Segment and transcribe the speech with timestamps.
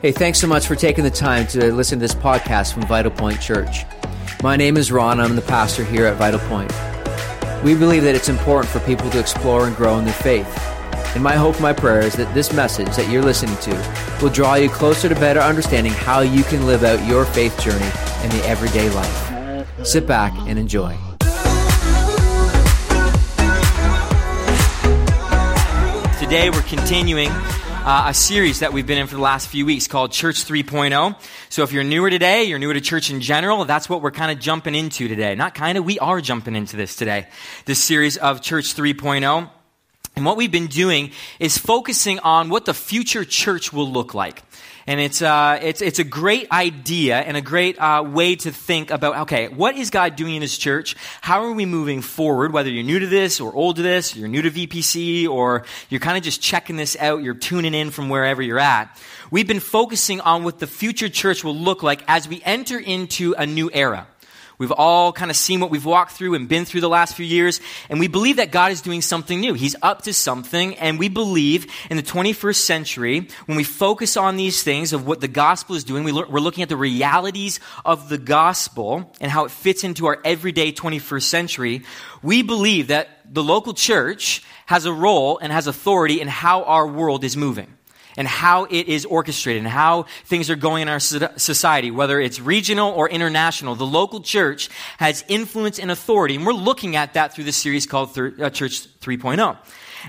[0.00, 3.12] Hey, thanks so much for taking the time to listen to this podcast from Vital
[3.12, 3.84] Point Church.
[4.42, 5.20] My name is Ron.
[5.20, 6.72] I'm the pastor here at Vital Point.
[7.62, 10.48] We believe that it's important for people to explore and grow in their faith.
[11.14, 14.56] And my hope, my prayer is that this message that you're listening to will draw
[14.56, 17.86] you closer to better understanding how you can live out your faith journey
[18.24, 19.86] in the everyday life.
[19.86, 20.98] Sit back and enjoy.
[26.18, 27.30] Today we're continuing
[27.84, 31.20] uh, a series that we've been in for the last few weeks called Church 3.0.
[31.50, 34.32] So if you're newer today, you're newer to church in general, that's what we're kind
[34.32, 35.34] of jumping into today.
[35.34, 37.26] Not kind of, we are jumping into this today.
[37.66, 39.50] This series of Church 3.0.
[40.16, 41.10] And what we've been doing
[41.40, 44.42] is focusing on what the future church will look like.
[44.86, 48.90] And it's, uh, it's, it's a great idea and a great uh, way to think
[48.90, 50.94] about okay, what is God doing in His church?
[51.22, 52.52] How are we moving forward?
[52.52, 56.00] Whether you're new to this or old to this, you're new to VPC, or you're
[56.00, 58.94] kind of just checking this out, you're tuning in from wherever you're at.
[59.30, 63.34] We've been focusing on what the future church will look like as we enter into
[63.38, 64.06] a new era.
[64.58, 67.26] We've all kind of seen what we've walked through and been through the last few
[67.26, 69.54] years, and we believe that God is doing something new.
[69.54, 74.36] He's up to something, and we believe in the 21st century, when we focus on
[74.36, 78.08] these things of what the gospel is doing, we are looking at the realities of
[78.08, 81.82] the gospel and how it fits into our everyday 21st century.
[82.22, 86.86] We believe that the local church has a role and has authority in how our
[86.86, 87.74] world is moving
[88.16, 92.40] and how it is orchestrated and how things are going in our society, whether it's
[92.40, 93.74] regional or international.
[93.74, 97.86] The local church has influence and authority, and we're looking at that through this series
[97.86, 99.56] called uh, Church 3.0.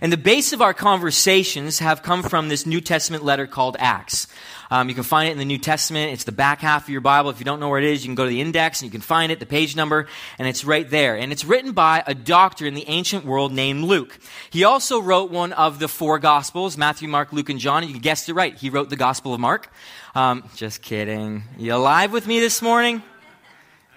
[0.02, 4.28] And the base of our conversations have come from this New Testament letter called Acts.
[4.72, 6.12] Um, you can find it in the New Testament.
[6.14, 7.30] It's the back half of your Bible.
[7.30, 8.92] If you don't know where it is, you can go to the index and you
[8.92, 10.08] can find it, the page number,
[10.40, 11.16] and it's right there.
[11.18, 14.18] And it's written by a doctor in the ancient world named Luke.
[14.50, 17.88] He also wrote one of the four Gospels Matthew, Mark, Luke, and John.
[17.88, 18.56] You guessed it right.
[18.56, 19.72] He wrote the Gospel of Mark.
[20.16, 21.44] Um, just kidding.
[21.58, 23.04] You alive with me this morning?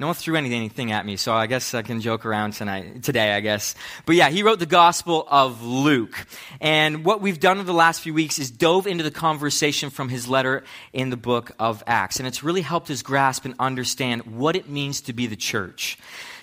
[0.01, 3.35] No one threw anything at me, so I guess I can joke around tonight, today,
[3.35, 3.75] I guess.
[4.07, 6.25] But yeah, he wrote the Gospel of Luke.
[6.61, 10.09] And what we've done over the last few weeks is dove into the conversation from
[10.09, 12.21] his letter in the book of Acts.
[12.21, 15.99] And it's really helped us grasp and understand what it means to be the church.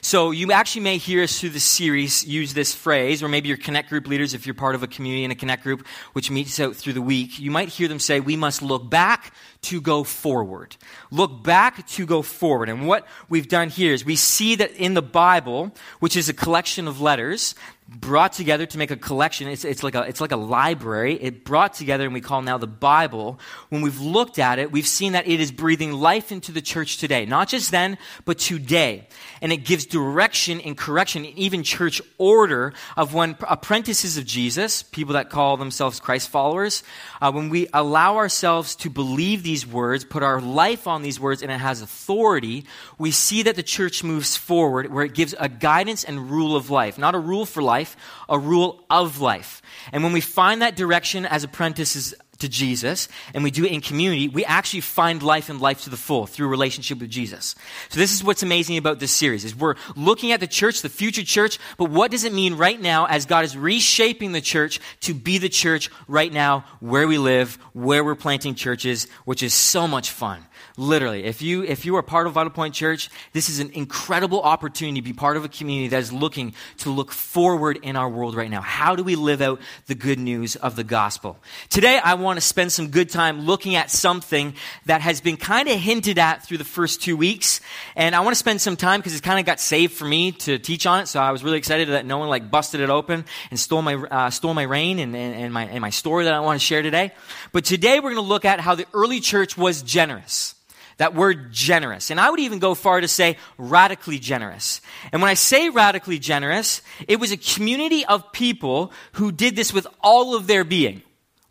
[0.06, 3.58] So you actually may hear us through the series use this phrase, or maybe your
[3.58, 5.84] connect group leaders, if you're part of a community in a connect group,
[6.14, 9.34] which meets out through the week, you might hear them say, we must look back
[9.64, 10.78] to go forward.
[11.10, 12.70] Look back to go forward.
[12.70, 16.34] And what we've done here is we see that in the Bible, which is a
[16.34, 17.56] collection of letters,
[17.88, 19.48] brought together to make a collection.
[19.48, 21.22] It's, it's, like a, it's like a library.
[21.22, 23.40] It brought together, and we call now the Bible.
[23.70, 26.98] When we've looked at it, we've seen that it is breathing life into the church
[26.98, 27.26] today.
[27.26, 29.08] Not just then, but today.
[29.40, 35.14] And it gives direction and correction, even church order of when apprentices of Jesus, people
[35.14, 36.82] that call themselves Christ followers,
[37.22, 41.44] uh, when we allow ourselves to believe these words, put our life on these words,
[41.44, 42.66] and it has authority,
[42.98, 46.72] we see that the church moves forward where it gives a guidance and rule of
[46.72, 46.98] life.
[46.98, 47.98] Not a rule for life life,
[48.30, 49.62] a rule of life.
[49.92, 53.82] And when we find that direction as apprentices to Jesus and we do it in
[53.82, 57.56] community, we actually find life and life to the full through relationship with Jesus.
[57.90, 60.90] So this is what's amazing about this series is we're looking at the church, the
[60.90, 64.80] future church, but what does it mean right now as God is reshaping the church
[65.02, 69.54] to be the church right now where we live, where we're planting churches, which is
[69.54, 70.40] so much fun.
[70.78, 74.42] Literally, if you, if you are part of Vital Point Church, this is an incredible
[74.42, 78.10] opportunity to be part of a community that is looking to look forward in our
[78.10, 78.60] world right now.
[78.60, 81.40] How do we live out the good news of the gospel?
[81.70, 84.54] Today, I want to spend some good time looking at something
[84.86, 87.62] that has been kind of hinted at through the first two weeks.
[87.96, 90.34] And I want to spend some time because it kind of got saved for me
[90.34, 91.08] to teach on it.
[91.08, 93.94] So I was really excited that no one like busted it open and stole my,
[93.96, 96.66] uh, stole my reign and, and, and my, and my story that I want to
[96.66, 97.14] share today.
[97.54, 100.54] But today, we're going to look at how the early church was generous.
[100.98, 102.10] That word generous.
[102.10, 104.80] And I would even go far to say radically generous.
[105.12, 109.74] And when I say radically generous, it was a community of people who did this
[109.74, 111.02] with all of their being.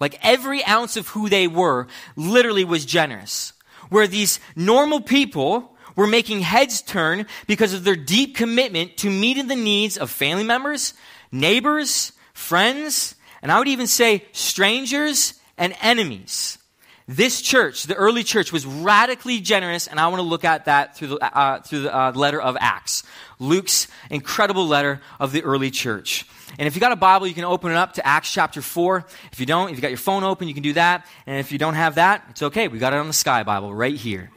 [0.01, 3.53] Like every ounce of who they were literally was generous.
[3.91, 9.47] Where these normal people were making heads turn because of their deep commitment to meeting
[9.47, 10.95] the needs of family members,
[11.31, 16.59] neighbors, friends, and I would even say strangers and enemies.
[17.07, 20.97] This church, the early church, was radically generous, and I want to look at that
[20.97, 23.03] through the, uh, through the uh, letter of Acts.
[23.39, 26.27] Luke's incredible letter of the early church.
[26.59, 29.05] And if you got a Bible, you can open it up to Acts chapter 4.
[29.33, 31.07] If you don't, if you got your phone open, you can do that.
[31.27, 32.69] And if you don't have that, it's okay.
[32.69, 34.31] We got it on the Sky Bible right here.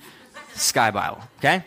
[0.54, 1.64] Sky Bible, okay?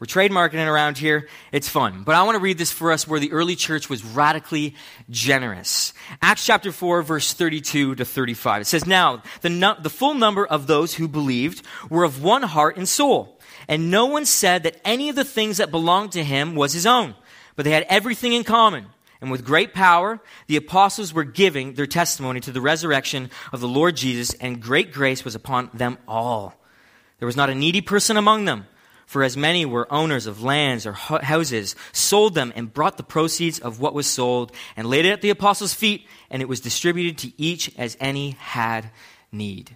[0.00, 1.28] We're trademarking it around here.
[1.50, 2.04] It's fun.
[2.04, 4.76] But I want to read this for us where the early church was radically
[5.10, 5.92] generous.
[6.22, 8.62] Acts chapter 4, verse 32 to 35.
[8.62, 12.42] It says, Now, the, no- the full number of those who believed were of one
[12.42, 13.40] heart and soul.
[13.66, 16.86] And no one said that any of the things that belonged to him was his
[16.86, 17.14] own,
[17.56, 18.86] but they had everything in common.
[19.20, 23.68] And with great power, the apostles were giving their testimony to the resurrection of the
[23.68, 26.54] Lord Jesus, and great grace was upon them all.
[27.18, 28.66] There was not a needy person among them.
[29.08, 33.58] For as many were owners of lands or houses, sold them and brought the proceeds
[33.58, 37.16] of what was sold and laid it at the apostles' feet, and it was distributed
[37.18, 38.90] to each as any had
[39.32, 39.74] need.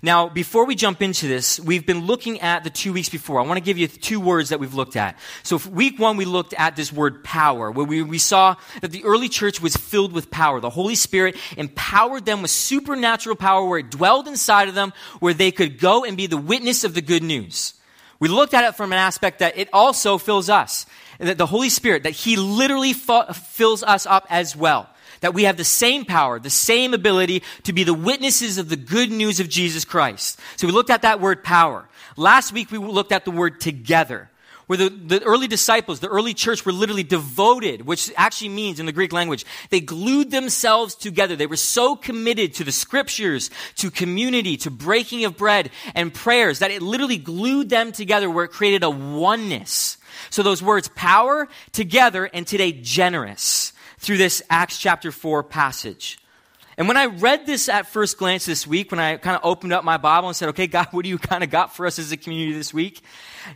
[0.00, 3.38] Now, before we jump into this, we've been looking at the two weeks before.
[3.38, 5.18] I want to give you two words that we've looked at.
[5.42, 9.04] So, week one, we looked at this word power, where we, we saw that the
[9.04, 10.58] early church was filled with power.
[10.58, 15.34] The Holy Spirit empowered them with supernatural power where it dwelled inside of them, where
[15.34, 17.74] they could go and be the witness of the good news.
[18.20, 20.86] We looked at it from an aspect that it also fills us.
[21.18, 24.88] That the Holy Spirit, that He literally fills us up as well.
[25.20, 28.76] That we have the same power, the same ability to be the witnesses of the
[28.76, 30.38] good news of Jesus Christ.
[30.56, 31.88] So we looked at that word power.
[32.16, 34.29] Last week we looked at the word together
[34.70, 38.86] where the, the early disciples, the early church were literally devoted, which actually means in
[38.86, 41.34] the Greek language, they glued themselves together.
[41.34, 46.60] They were so committed to the scriptures, to community, to breaking of bread and prayers
[46.60, 49.98] that it literally glued them together where it created a oneness.
[50.30, 56.20] So those words power, together, and today generous through this Acts chapter 4 passage.
[56.80, 59.74] And when I read this at first glance this week, when I kind of opened
[59.74, 61.98] up my Bible and said, okay, God, what do you kind of got for us
[61.98, 63.02] as a community this week?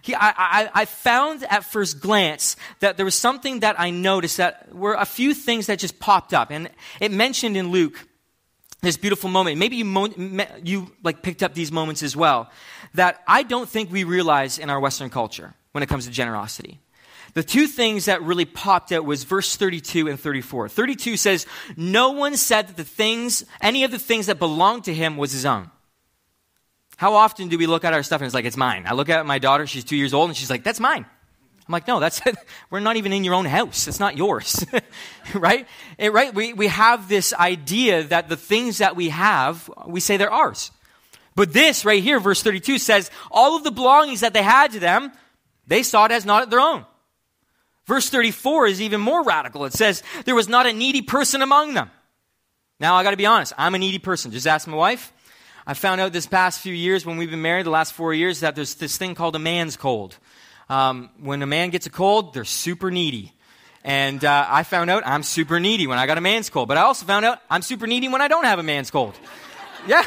[0.03, 4.37] He, I, I, I found at first glance that there was something that I noticed
[4.37, 6.51] that were a few things that just popped up.
[6.51, 6.69] And
[7.01, 8.07] it mentioned in Luke
[8.83, 9.57] this beautiful moment.
[9.57, 10.13] Maybe you, mo-
[10.63, 12.51] you like picked up these moments as well
[12.93, 16.79] that I don't think we realize in our Western culture when it comes to generosity.
[17.35, 20.69] The two things that really popped out was verse 32 and 34.
[20.69, 21.47] 32 says,
[21.77, 25.33] No one said that the things, any of the things that belonged to him was
[25.33, 25.71] his own.
[26.97, 28.85] How often do we look at our stuff and it's like, it's mine?
[28.87, 31.05] I look at my daughter, she's two years old, and she's like, that's mine.
[31.67, 32.37] I'm like, no, that's, it.
[32.71, 33.89] we're not even in your own house.
[33.89, 34.65] It's not yours.
[35.35, 35.67] right?
[35.99, 36.33] It, right?
[36.33, 40.71] We, we have this idea that the things that we have, we say they're ours.
[41.35, 44.79] But this right here, verse 32 says, all of the belongings that they had to
[44.79, 45.11] them,
[45.67, 46.85] they saw it as not their own.
[47.87, 49.65] Verse 34 is even more radical.
[49.65, 51.91] It says, there was not a needy person among them.
[52.81, 54.33] Now, I gotta be honest, I'm a needy person.
[54.33, 55.13] Just ask my wife.
[55.67, 58.41] I found out this past few years when we've been married, the last four years,
[58.41, 60.19] that there's this thing called a man's cold.
[60.69, 63.33] Um, when a man gets a cold, they're super needy.
[63.83, 66.69] And uh, I found out I'm super needy when I got a man's cold.
[66.69, 69.15] But I also found out I'm super needy when I don't have a man's cold.
[69.87, 70.05] yeah,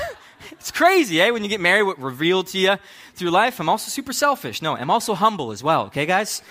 [0.51, 1.29] it's crazy, eh?
[1.29, 2.77] When you get married, what revealed to you
[3.13, 3.59] through life.
[3.59, 4.61] I'm also super selfish.
[4.61, 6.41] No, I'm also humble as well, okay, guys?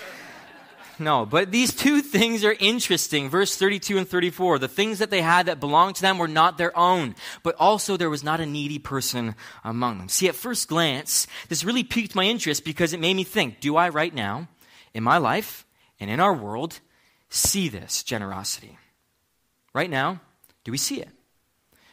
[0.99, 3.29] No, but these two things are interesting.
[3.29, 4.59] Verse 32 and 34.
[4.59, 7.97] The things that they had that belonged to them were not their own, but also
[7.97, 10.09] there was not a needy person among them.
[10.09, 13.77] See, at first glance, this really piqued my interest because it made me think do
[13.77, 14.49] I right now,
[14.95, 15.67] in my life
[16.01, 16.81] and in our world,
[17.29, 18.79] see this generosity?
[19.75, 20.21] Right now,
[20.65, 21.11] do we see it?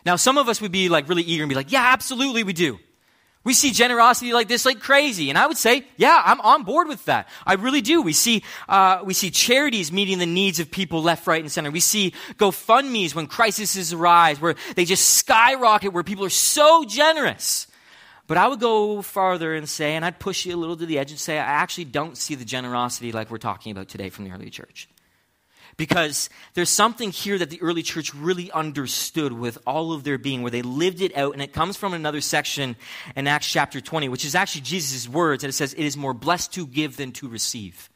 [0.05, 2.53] Now, some of us would be like really eager and be like, yeah, absolutely we
[2.53, 2.79] do.
[3.45, 5.29] We see generosity like this like crazy.
[5.29, 7.27] And I would say, yeah, I'm on board with that.
[7.45, 8.01] I really do.
[8.01, 11.69] We see, uh, we see charities meeting the needs of people left, right, and center.
[11.69, 17.67] We see GoFundMe's when crises arise, where they just skyrocket, where people are so generous.
[18.27, 20.97] But I would go farther and say, and I'd push you a little to the
[20.97, 24.23] edge and say, I actually don't see the generosity like we're talking about today from
[24.23, 24.87] the early church
[25.77, 30.41] because there's something here that the early church really understood with all of their being,
[30.41, 31.33] where they lived it out.
[31.33, 32.75] And it comes from another section
[33.15, 35.43] in Acts chapter 20, which is actually Jesus' words.
[35.43, 37.89] And it says, It is more blessed to give than to receive.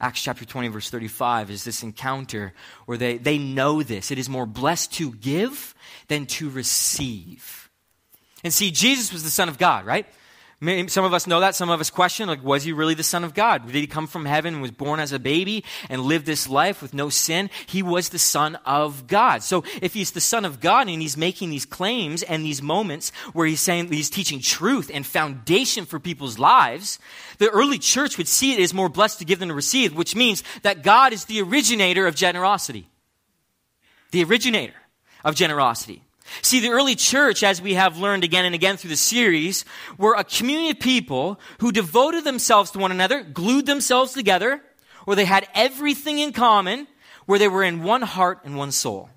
[0.00, 2.52] Acts chapter 20, verse 35 is this encounter
[2.86, 4.10] where they, they know this.
[4.12, 5.74] It is more blessed to give
[6.06, 7.68] than to receive.
[8.44, 10.06] And see, Jesus was the Son of God, right?
[10.60, 11.54] Some of us know that.
[11.54, 13.64] Some of us question, like, was he really the Son of God?
[13.66, 16.82] Did he come from heaven and was born as a baby and lived this life
[16.82, 17.48] with no sin?
[17.66, 19.44] He was the Son of God.
[19.44, 23.12] So if he's the Son of God and he's making these claims and these moments
[23.34, 26.98] where he's saying he's teaching truth and foundation for people's lives,
[27.38, 30.16] the early church would see it as more blessed to give than to receive, which
[30.16, 32.88] means that God is the originator of generosity.
[34.10, 34.74] The originator
[35.24, 36.02] of generosity.
[36.42, 39.64] See, the early church, as we have learned again and again through the series,
[39.96, 44.62] were a community of people who devoted themselves to one another, glued themselves together,
[45.04, 46.86] where they had everything in common,
[47.26, 49.10] where they were in one heart and one soul.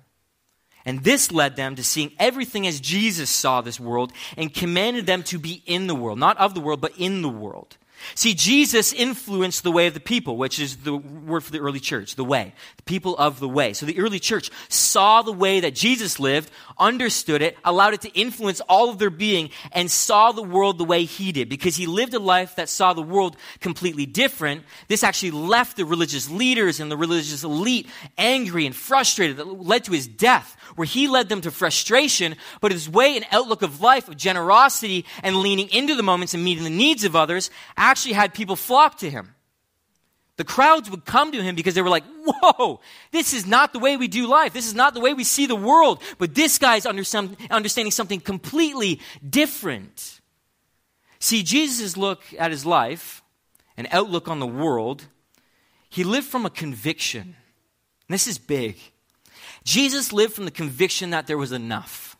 [0.84, 5.22] And this led them to seeing everything as Jesus saw this world and commanded them
[5.24, 7.76] to be in the world, not of the world, but in the world.
[8.14, 11.80] See, Jesus influenced the way of the people, which is the word for the early
[11.80, 13.72] church, the way, the people of the way.
[13.72, 18.10] So the early church saw the way that Jesus lived, understood it, allowed it to
[18.10, 21.48] influence all of their being, and saw the world the way he did.
[21.48, 25.84] Because he lived a life that saw the world completely different, this actually left the
[25.84, 30.86] religious leaders and the religious elite angry and frustrated, that led to his death, where
[30.86, 35.36] he led them to frustration, but his way and outlook of life, of generosity and
[35.36, 37.50] leaning into the moments and meeting the needs of others,
[37.92, 39.34] actually had people flock to him.
[40.36, 42.80] The crowds would come to him because they were like, whoa,
[43.10, 44.54] this is not the way we do life.
[44.54, 46.02] This is not the way we see the world.
[46.16, 50.20] But this guy's understanding something completely different.
[51.18, 53.22] See, Jesus' look at his life
[53.76, 55.04] and outlook on the world,
[55.90, 57.36] he lived from a conviction.
[58.08, 58.76] This is big.
[59.64, 62.16] Jesus lived from the conviction that there was enough.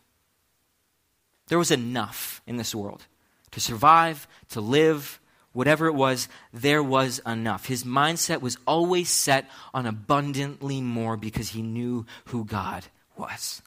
[1.47, 3.07] There was enough in this world
[3.51, 5.19] to survive, to live,
[5.53, 7.67] whatever it was, there was enough.
[7.67, 12.85] His mindset was always set on abundantly more because he knew who God
[13.17, 13.61] was.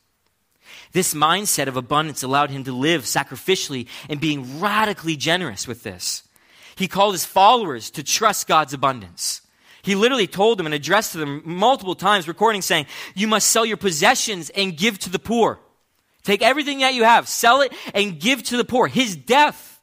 [0.93, 6.23] This mindset of abundance allowed him to live sacrificially and being radically generous with this.
[6.75, 9.41] He called his followers to trust God's abundance.
[9.83, 13.65] He literally told them and addressed to them multiple times, recording saying, You must sell
[13.65, 15.61] your possessions and give to the poor.
[16.25, 18.89] Take everything that you have, sell it, and give to the poor.
[18.89, 19.76] His death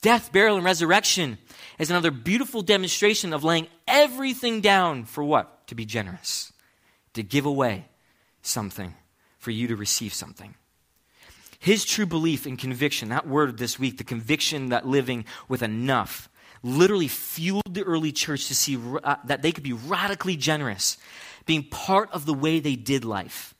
[0.00, 1.38] death, burial, and resurrection
[1.78, 5.66] is another beautiful demonstration of laying everything down for what?
[5.68, 6.52] To be generous,
[7.14, 7.86] to give away
[8.42, 8.94] something,
[9.38, 10.54] for you to receive something.
[11.58, 16.28] His true belief and conviction, that word this week, the conviction that living with enough,
[16.62, 20.98] literally fueled the early church to see uh, that they could be radically generous,
[21.46, 23.54] being part of the way they did life.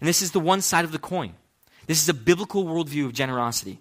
[0.00, 1.34] And this is the one side of the coin.
[1.86, 3.80] This is a biblical worldview of generosity.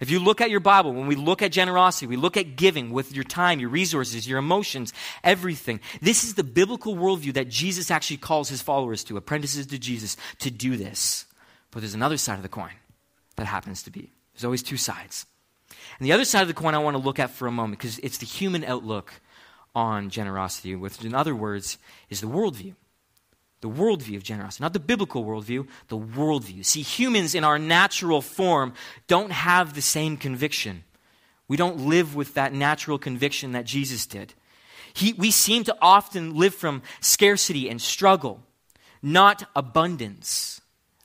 [0.00, 2.90] If you look at your Bible, when we look at generosity, we look at giving
[2.90, 4.92] with your time, your resources, your emotions,
[5.24, 5.80] everything.
[6.02, 10.16] This is the biblical worldview that Jesus actually calls his followers to, apprentices to Jesus,
[10.40, 11.26] to do this.
[11.70, 12.72] But there's another side of the coin
[13.36, 14.12] that happens to be.
[14.34, 15.26] There's always two sides.
[15.98, 17.78] And the other side of the coin I want to look at for a moment
[17.78, 19.12] because it's the human outlook
[19.74, 22.74] on generosity, which, in other words, is the worldview
[23.60, 26.64] the worldview of generosity, not the biblical worldview, the worldview.
[26.64, 28.74] See, humans in our natural form
[29.06, 30.84] don't have the same conviction.
[31.48, 34.34] We don't live with that natural conviction that Jesus did.
[34.92, 38.42] He, we seem to often live from scarcity and struggle,
[39.02, 40.60] not abundance.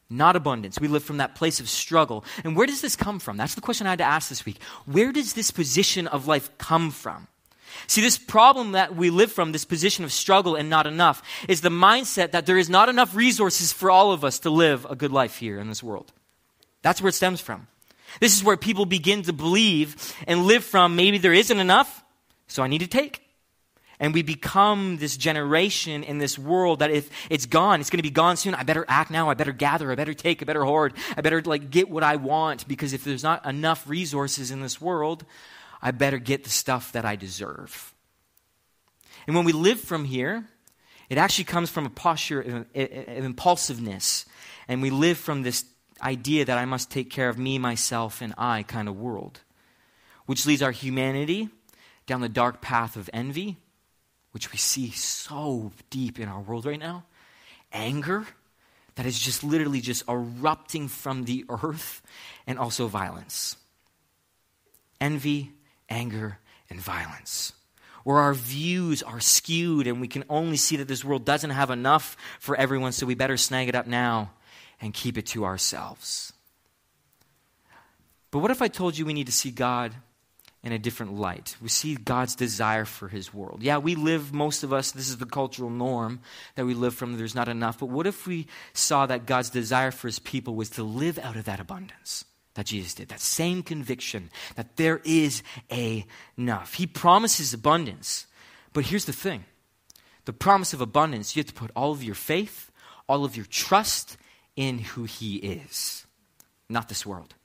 [0.09, 0.77] Not abundance.
[0.77, 2.25] We live from that place of struggle.
[2.43, 3.37] And where does this come from?
[3.37, 4.61] That's the question I had to ask this week.
[4.85, 7.29] Where does this position of life come from?
[7.87, 11.61] See, this problem that we live from, this position of struggle and not enough, is
[11.61, 14.95] the mindset that there is not enough resources for all of us to live a
[14.95, 16.11] good life here in this world.
[16.81, 17.67] That's where it stems from.
[18.19, 22.03] This is where people begin to believe and live from maybe there isn't enough,
[22.47, 23.21] so I need to take.
[24.01, 28.03] And we become this generation in this world that if it's gone, it's going to
[28.03, 28.55] be gone soon.
[28.55, 29.29] I better act now.
[29.29, 29.91] I better gather.
[29.91, 30.41] I better take.
[30.41, 30.93] I better hoard.
[31.15, 34.81] I better like get what I want because if there's not enough resources in this
[34.81, 35.23] world,
[35.81, 37.93] I better get the stuff that I deserve.
[39.27, 40.45] And when we live from here,
[41.09, 44.25] it actually comes from a posture of, of impulsiveness.
[44.67, 45.65] And we live from this
[46.01, 49.41] idea that I must take care of me, myself, and I kind of world,
[50.25, 51.49] which leads our humanity
[52.05, 53.57] down the dark path of envy,
[54.31, 57.05] which we see so deep in our world right now,
[57.71, 58.25] anger
[58.95, 62.01] that is just literally just erupting from the earth,
[62.45, 63.55] and also violence.
[64.99, 65.51] Envy,
[65.91, 67.53] anger, and violence.
[68.03, 71.69] Where our views are skewed and we can only see that this world doesn't have
[71.69, 74.31] enough for everyone, so we better snag it up now
[74.79, 76.33] and keep it to ourselves.
[78.31, 79.93] But what if I told you we need to see God
[80.63, 81.55] in a different light?
[81.61, 83.61] We see God's desire for His world.
[83.61, 86.21] Yeah, we live, most of us, this is the cultural norm
[86.55, 87.79] that we live from, there's not enough.
[87.79, 91.35] But what if we saw that God's desire for His people was to live out
[91.35, 92.25] of that abundance?
[92.55, 93.09] That Jesus did.
[93.09, 96.73] That same conviction that there is enough.
[96.75, 98.27] He promises abundance.
[98.73, 99.45] But here's the thing
[100.25, 102.71] the promise of abundance, you have to put all of your faith,
[103.07, 104.17] all of your trust
[104.55, 106.05] in who He is,
[106.69, 107.35] not this world.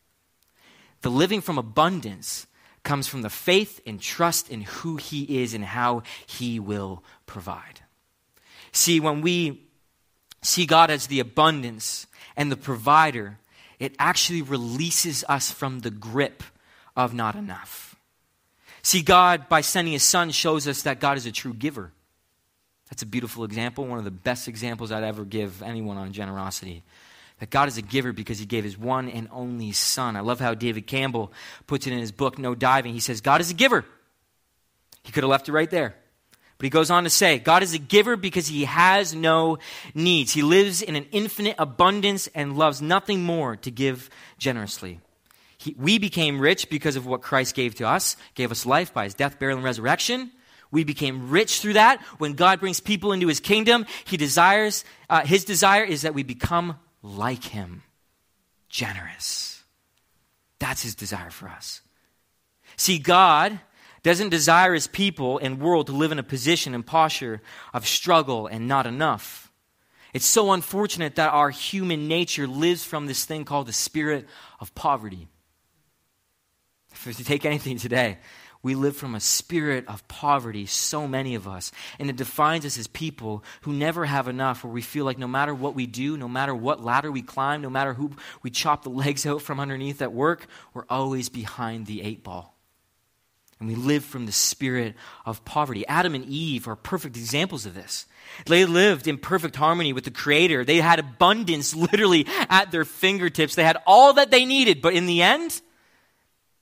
[1.03, 2.47] The living from abundance
[2.83, 7.81] comes from the faith and trust in who He is and how He will provide.
[8.73, 9.67] See, when we
[10.43, 13.39] see God as the abundance and the provider,
[13.79, 16.43] it actually releases us from the grip
[16.97, 17.97] of not enough.
[18.83, 21.93] See, God, by sending His Son, shows us that God is a true giver.
[22.91, 26.85] That's a beautiful example, one of the best examples I'd ever give anyone on generosity.
[27.41, 30.17] That God is a giver because He gave His one and only Son.
[30.17, 31.33] I love how David Campbell
[31.67, 32.95] puts it in his book, No Diving.
[32.95, 33.85] He says, God is a giver.
[35.03, 35.97] He could have left it right there.
[36.59, 39.59] But he goes on to say, God is a giver because he has no
[39.95, 40.33] needs.
[40.33, 44.09] He lives in an infinite abundance and loves nothing more to give
[44.39, 45.01] generously.
[45.59, 49.05] He, we became rich because of what Christ gave to us, gave us life by
[49.05, 50.31] his death, burial, and resurrection.
[50.71, 52.01] We became rich through that.
[52.19, 56.23] When God brings people into his kingdom, he desires, uh, his desire is that we
[56.23, 57.83] become like him,
[58.69, 59.63] generous.
[60.59, 61.83] That's his desire for us.
[62.77, 63.61] See, God
[64.07, 67.43] doesn't desire his people and world to live in a position and posture
[67.75, 69.51] of struggle and not enough.
[70.15, 74.29] It's so unfortunate that our human nature lives from this thing called the spirit
[74.61, 75.27] of poverty.
[76.93, 78.19] If you take anything today,
[78.63, 81.73] we live from a spirit of poverty, so many of us.
[81.99, 85.27] And it defines us as people who never have enough, where we feel like no
[85.27, 88.13] matter what we do, no matter what ladder we climb, no matter who
[88.45, 92.56] we chop the legs out from underneath at work, we're always behind the eight ball.
[93.59, 94.95] And we live from the spirit
[95.25, 95.87] of poverty.
[95.87, 98.07] Adam and Eve are perfect examples of this.
[98.45, 100.65] They lived in perfect harmony with the Creator.
[100.65, 103.55] They had abundance literally at their fingertips.
[103.55, 105.63] They had all that they needed, but in the end,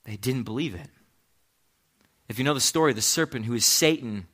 [0.04, 0.88] they didn't believe it.
[2.28, 4.28] If you know the story, the serpent, who is Satan,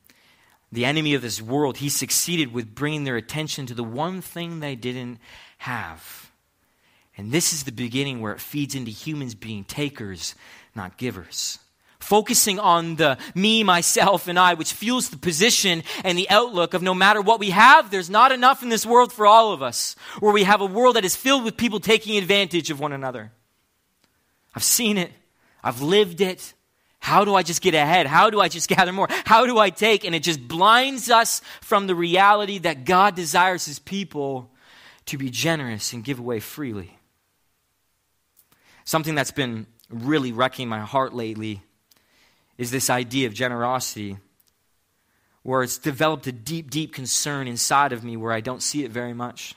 [0.71, 4.59] the enemy of this world, he succeeded with bringing their attention to the one thing
[4.59, 5.17] they didn't
[5.57, 6.31] have.
[7.17, 10.35] And this is the beginning where it feeds into humans being takers,
[10.75, 11.57] not givers
[12.01, 16.81] focusing on the me, myself, and I, which fuels the position and the outlook of
[16.81, 19.95] no matter what we have, there's not enough in this world for all of us,
[20.19, 23.31] where we have a world that is filled with people taking advantage of one another.
[24.55, 25.11] I've seen it,
[25.63, 26.53] I've lived it.
[26.99, 28.05] How do I just get ahead?
[28.05, 29.07] How do I just gather more?
[29.25, 30.05] How do I take?
[30.05, 34.51] And it just blinds us from the reality that God desires his people
[35.07, 36.97] to be generous and give away freely.
[38.83, 41.61] Something that's been really wrecking my heart lately
[42.61, 44.17] is this idea of generosity,
[45.41, 48.91] where it's developed a deep, deep concern inside of me where I don't see it
[48.91, 49.55] very much.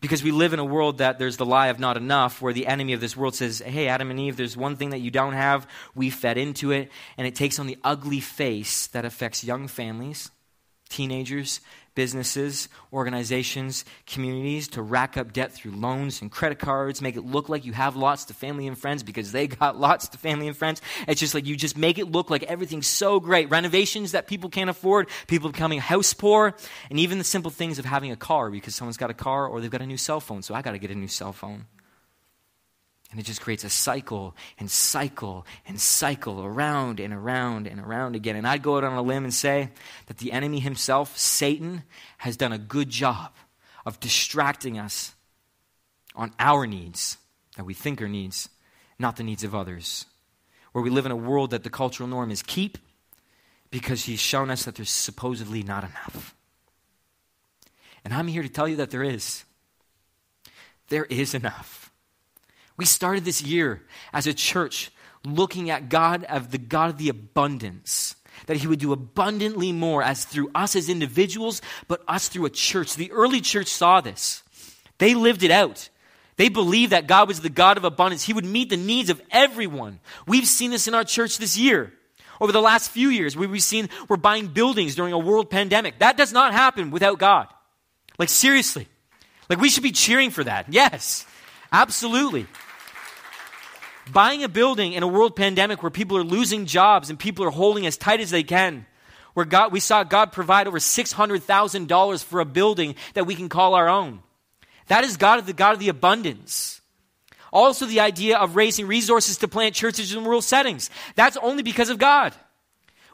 [0.00, 2.66] Because we live in a world that there's the lie of not enough, where the
[2.66, 5.34] enemy of this world says, Hey, Adam and Eve, there's one thing that you don't
[5.34, 5.68] have.
[5.94, 6.90] We fed into it.
[7.16, 10.32] And it takes on the ugly face that affects young families,
[10.88, 11.60] teenagers,
[11.94, 17.48] businesses, organizations, communities to rack up debt through loans and credit cards, make it look
[17.48, 20.56] like you have lots to family and friends because they got lots to family and
[20.56, 20.80] friends.
[21.08, 23.50] It's just like you just make it look like everything's so great.
[23.50, 26.54] Renovations that people can't afford, people becoming house poor,
[26.90, 29.60] and even the simple things of having a car because someone's got a car or
[29.60, 31.66] they've got a new cell phone, so I got to get a new cell phone.
[33.10, 38.14] And it just creates a cycle and cycle and cycle around and around and around
[38.14, 38.36] again.
[38.36, 39.70] And I'd go out on a limb and say
[40.06, 41.82] that the enemy himself, Satan,
[42.18, 43.32] has done a good job
[43.84, 45.14] of distracting us
[46.14, 47.16] on our needs
[47.56, 48.48] that we think are needs,
[48.98, 50.06] not the needs of others.
[50.72, 52.78] Where we live in a world that the cultural norm is keep
[53.70, 56.34] because he's shown us that there's supposedly not enough.
[58.04, 59.44] And I'm here to tell you that there is.
[60.88, 61.79] There is enough.
[62.80, 64.90] We started this year as a church
[65.22, 68.16] looking at God of the God of the abundance.
[68.46, 72.50] That he would do abundantly more as through us as individuals, but us through a
[72.50, 72.94] church.
[72.94, 74.42] The early church saw this.
[74.96, 75.90] They lived it out.
[76.36, 78.24] They believed that God was the God of abundance.
[78.24, 80.00] He would meet the needs of everyone.
[80.26, 81.92] We've seen this in our church this year.
[82.40, 85.98] Over the last few years, we've seen we're buying buildings during a world pandemic.
[85.98, 87.46] That does not happen without God.
[88.18, 88.88] Like, seriously.
[89.50, 90.72] Like, we should be cheering for that.
[90.72, 91.26] Yes,
[91.70, 92.46] absolutely.
[94.12, 97.50] Buying a building in a world pandemic where people are losing jobs and people are
[97.50, 98.86] holding as tight as they can,
[99.34, 103.74] where God, we saw God provide over $600,000 for a building that we can call
[103.74, 104.20] our own.
[104.88, 106.80] That is God, the God of the abundance.
[107.52, 110.90] Also, the idea of raising resources to plant churches in rural settings.
[111.14, 112.32] That's only because of God.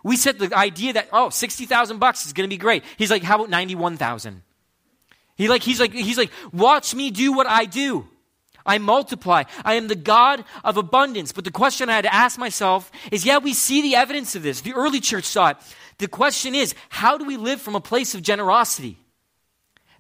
[0.02, 2.85] We set the idea that, oh, 60,000 bucks is going to be great.
[2.96, 4.42] He's like, how about 91,000?
[5.37, 8.06] He like, he's like, he's like, watch me do what I do.
[8.66, 9.44] I multiply.
[9.64, 11.33] I am the God of abundance.
[11.33, 14.42] But the question I had to ask myself is yeah, we see the evidence of
[14.42, 14.61] this.
[14.61, 15.57] The early church saw it.
[15.98, 18.98] The question is, how do we live from a place of generosity?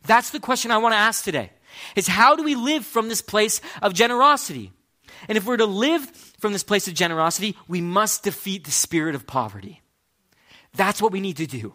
[0.06, 1.50] That's the question I want to ask today.
[1.94, 4.72] Is how do we live from this place of generosity?
[5.28, 6.04] And if we're to live
[6.38, 9.82] from this place of generosity, we must defeat the spirit of poverty.
[10.74, 11.74] That's what we need to do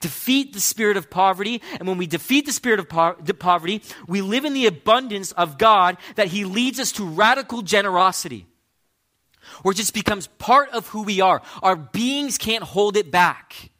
[0.00, 1.62] defeat the spirit of poverty.
[1.78, 5.58] And when we defeat the spirit of po- poverty, we live in the abundance of
[5.58, 8.46] God that He leads us to radical generosity,
[9.62, 11.42] where it just becomes part of who we are.
[11.62, 13.70] Our beings can't hold it back.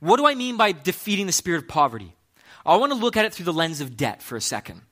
[0.00, 2.14] What do I mean by defeating the spirit of poverty?
[2.64, 4.82] I want to look at it through the lens of debt for a second.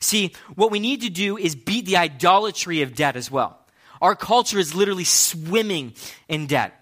[0.00, 3.58] See, what we need to do is beat the idolatry of debt as well.
[4.00, 5.94] Our culture is literally swimming
[6.28, 6.81] in debt.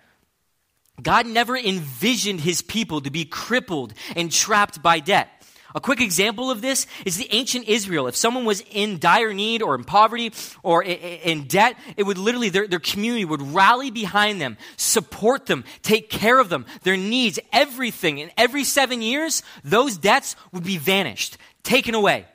[1.03, 5.29] God never envisioned his people to be crippled and trapped by debt.
[5.75, 8.09] A quick example of this is the ancient Israel.
[8.09, 10.33] If someone was in dire need or in poverty
[10.63, 15.65] or in debt, it would literally, their, their community would rally behind them, support them,
[15.83, 18.19] take care of them, their needs, everything.
[18.19, 22.27] In every seven years, those debts would be vanished, taken away.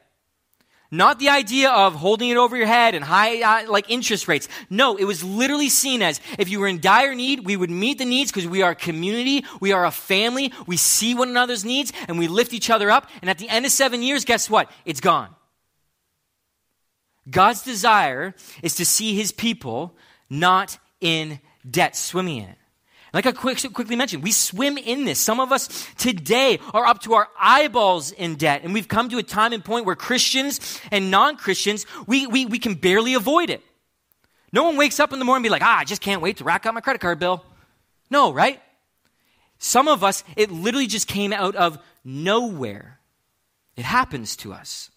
[0.92, 4.48] Not the idea of holding it over your head and high, like interest rates.
[4.70, 7.98] No, it was literally seen as if you were in dire need, we would meet
[7.98, 11.66] the needs because we are a community, we are a family, we see one another's
[11.66, 13.10] needs, and we lift each other up.
[13.22, 14.72] And at the end of seven years, guess what?
[14.86, 15.36] It's gone.
[17.30, 19.98] God's desire is to see his people
[20.30, 22.58] not in debt, swimming in it.
[23.16, 25.22] Like I quick, quickly mentioned, we swim in this.
[25.22, 28.64] Some of us today are up to our eyeballs in debt.
[28.66, 32.46] And we've come to a time and point where Christians and non Christians, we, we,
[32.46, 33.64] we can barely avoid it.
[34.52, 36.38] No one wakes up in the morning and be like, ah, I just can't wait
[36.38, 37.42] to rack up my credit card bill.
[38.10, 38.62] No, right?
[39.60, 43.00] Some of us, it literally just came out of nowhere.
[43.78, 44.92] It happens to us.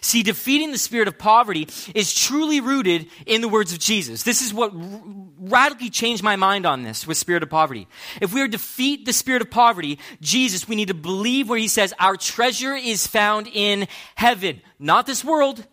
[0.00, 4.22] See, defeating the spirit of poverty is truly rooted in the words of Jesus.
[4.22, 7.88] This is what radically changed my mind on this with spirit of poverty.
[8.20, 11.58] If we are to defeat the spirit of poverty, Jesus, we need to believe where
[11.58, 15.66] he says, Our treasure is found in heaven, not this world.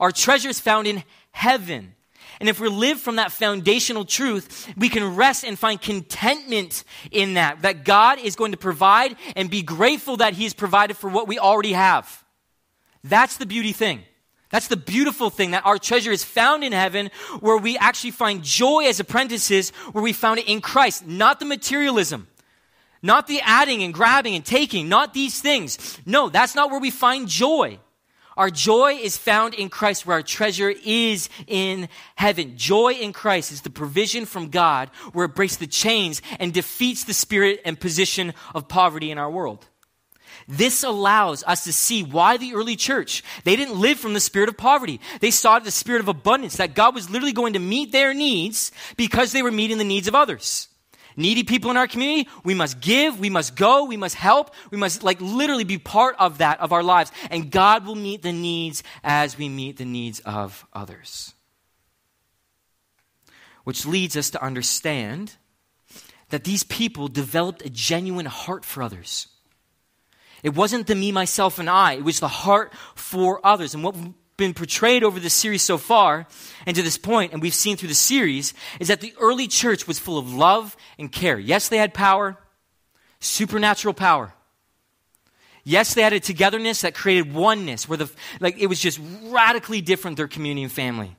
[0.00, 1.94] Our treasure is found in heaven.
[2.40, 7.34] And if we live from that foundational truth, we can rest and find contentment in
[7.34, 11.10] that, that God is going to provide and be grateful that He has provided for
[11.10, 12.24] what we already have.
[13.04, 14.02] That's the beauty thing.
[14.50, 18.42] That's the beautiful thing that our treasure is found in heaven where we actually find
[18.42, 22.28] joy as apprentices where we found it in Christ, not the materialism.
[23.02, 26.00] Not the adding and grabbing and taking, not these things.
[26.04, 27.78] No, that's not where we find joy.
[28.36, 32.56] Our joy is found in Christ where our treasure is in heaven.
[32.56, 37.04] Joy in Christ is the provision from God where it breaks the chains and defeats
[37.04, 39.66] the spirit and position of poverty in our world.
[40.48, 44.48] This allows us to see why the early church, they didn't live from the spirit
[44.48, 44.98] of poverty.
[45.20, 48.72] They saw the spirit of abundance, that God was literally going to meet their needs
[48.96, 50.68] because they were meeting the needs of others.
[51.18, 54.78] Needy people in our community, we must give, we must go, we must help, we
[54.78, 57.12] must like literally be part of that, of our lives.
[57.30, 61.34] And God will meet the needs as we meet the needs of others.
[63.64, 65.34] Which leads us to understand
[66.30, 69.26] that these people developed a genuine heart for others.
[70.42, 71.94] It wasn't the me, myself, and I.
[71.94, 73.74] It was the heart for others.
[73.74, 76.26] And what we've been portrayed over the series so far,
[76.64, 79.86] and to this point, and we've seen through the series, is that the early church
[79.86, 81.38] was full of love and care.
[81.38, 82.36] Yes, they had power,
[83.20, 84.32] supernatural power.
[85.64, 89.80] Yes, they had a togetherness that created oneness, where the like it was just radically
[89.80, 91.16] different their community and family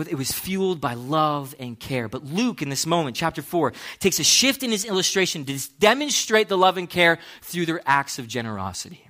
[0.00, 2.08] but it was fueled by love and care.
[2.08, 6.48] But Luke, in this moment, chapter 4, takes a shift in his illustration to demonstrate
[6.48, 9.06] the love and care through their acts of generosity.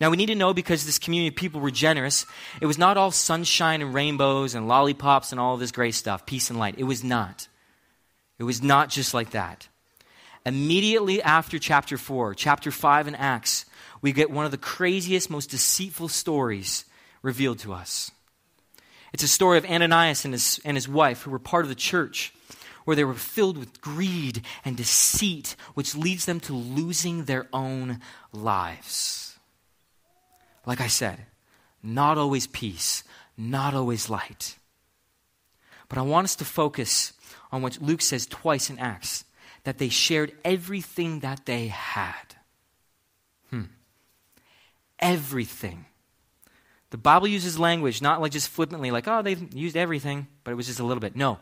[0.00, 2.26] Now, we need to know because this community of people were generous,
[2.60, 6.50] it was not all sunshine and rainbows and lollipops and all this great stuff, peace
[6.50, 6.74] and light.
[6.76, 7.46] It was not.
[8.40, 9.68] It was not just like that.
[10.44, 13.64] Immediately after chapter 4, chapter 5 in Acts,
[14.02, 16.84] we get one of the craziest, most deceitful stories
[17.22, 18.10] revealed to us.
[19.12, 21.74] It's a story of Ananias and his, and his wife, who were part of the
[21.74, 22.32] church,
[22.84, 28.00] where they were filled with greed and deceit, which leads them to losing their own
[28.32, 29.38] lives.
[30.66, 31.26] Like I said,
[31.82, 33.02] not always peace,
[33.36, 34.56] not always light.
[35.88, 37.12] But I want us to focus
[37.50, 39.24] on what Luke says twice in Acts
[39.64, 42.36] that they shared everything that they had.
[43.50, 43.64] Hmm.
[44.98, 45.86] Everything.
[46.90, 50.54] The Bible uses language not like just flippantly, like, oh, they've used everything, but it
[50.54, 51.16] was just a little bit.
[51.16, 51.38] No,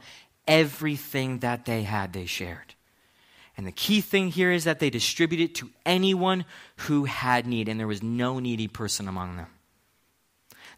[0.47, 2.75] everything that they had, they shared.
[3.57, 6.45] And the key thing here is that they distributed it to anyone
[6.77, 9.49] who had need, and there was no needy person among them.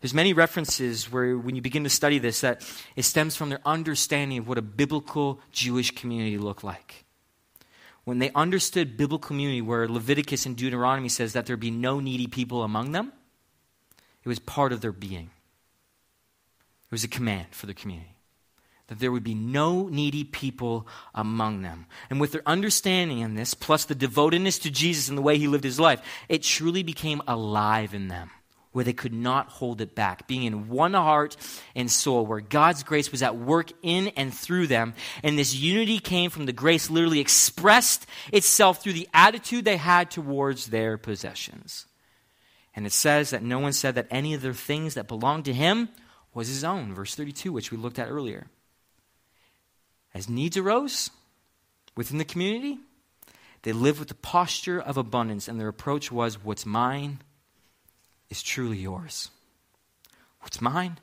[0.01, 2.63] There's many references where when you begin to study this that
[2.97, 7.05] it stems from their understanding of what a biblical Jewish community looked like.
[8.05, 12.29] When they understood biblical community where Leviticus and Deuteronomy says that there be no needy
[12.29, 13.13] people among them,
[14.25, 15.31] it was part of their being.
[16.87, 18.17] It was a command for the community
[18.91, 21.87] that there would be no needy people among them.
[22.11, 25.47] And with their understanding in this, plus the devotedness to Jesus and the way he
[25.47, 28.33] lived his life, it truly became alive in them,
[28.73, 31.37] where they could not hold it back, being in one heart
[31.77, 34.95] and soul, where God's grace was at work in and through them.
[35.23, 40.11] And this unity came from the grace literally expressed itself through the attitude they had
[40.11, 41.87] towards their possessions.
[42.75, 45.53] And it says that no one said that any of the things that belonged to
[45.53, 45.89] him
[46.33, 46.95] was his own.
[46.95, 48.47] Verse 32, which we looked at earlier.
[50.15, 51.11] As needs arose,
[51.97, 52.79] within the community,
[53.63, 57.21] they lived with the posture of abundance, and their approach was what's mine
[58.29, 59.31] is truly yours.
[60.41, 60.99] What's mine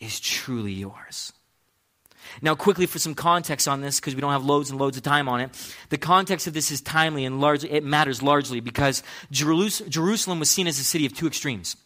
[0.00, 1.32] is truly yours.
[2.42, 5.02] Now, quickly for some context on this, because we don't have loads and loads of
[5.02, 5.50] time on it.
[5.90, 10.66] The context of this is timely and largely, it matters largely because Jerusalem was seen
[10.66, 11.76] as a city of two extremes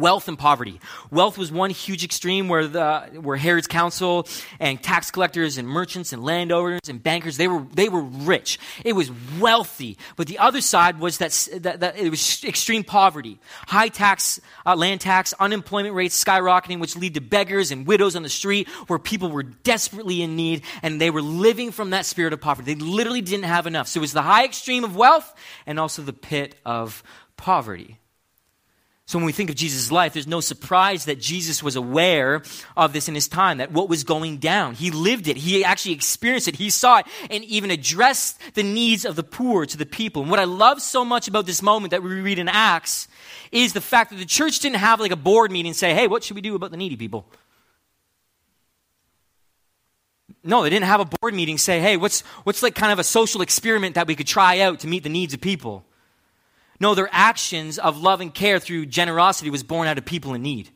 [0.00, 0.80] wealth and poverty.
[1.10, 4.26] Wealth was one huge extreme where the where Herod's council
[4.58, 8.58] and tax collectors and merchants and landowners and bankers they were they were rich.
[8.84, 9.98] It was wealthy.
[10.16, 11.30] But the other side was that,
[11.62, 16.96] that, that it was extreme poverty, high tax uh, land tax, unemployment rates skyrocketing, which
[16.96, 21.00] lead to beggars and widows on the street where people were desperately in need and
[21.00, 22.74] they were living from that spirit of poverty.
[22.74, 23.88] They literally didn't have enough.
[23.88, 25.32] So it was the high extreme of wealth
[25.66, 27.02] and also the pit of
[27.36, 27.99] poverty.
[29.10, 32.42] So when we think of Jesus' life, there's no surprise that Jesus was aware
[32.76, 34.76] of this in his time, that what was going down.
[34.76, 35.36] He lived it.
[35.36, 36.54] He actually experienced it.
[36.54, 40.22] He saw it and even addressed the needs of the poor to the people.
[40.22, 43.08] And what I love so much about this moment that we read in Acts
[43.50, 46.06] is the fact that the church didn't have like a board meeting and say, hey,
[46.06, 47.26] what should we do about the needy people?
[50.44, 53.04] No, they didn't have a board meeting say, hey, what's, what's like kind of a
[53.04, 55.84] social experiment that we could try out to meet the needs of people?
[56.80, 60.42] No, their actions of love and care through generosity was born out of people in
[60.42, 60.70] need.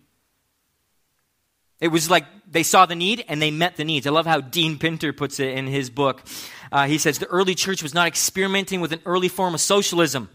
[1.80, 4.06] It was like they saw the need and they met the needs.
[4.06, 6.22] I love how Dean Pinter puts it in his book.
[6.70, 10.28] Uh, he says the early church was not experimenting with an early form of socialism.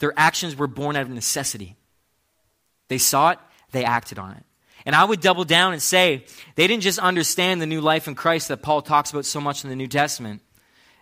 [0.00, 1.76] Their actions were born out of necessity.
[2.88, 3.38] They saw it,
[3.72, 4.44] they acted on it.
[4.86, 6.24] And I would double down and say
[6.56, 9.64] they didn't just understand the new life in Christ that Paul talks about so much
[9.64, 10.42] in the New Testament.